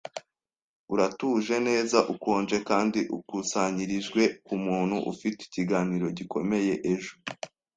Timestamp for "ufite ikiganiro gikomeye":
5.11-6.73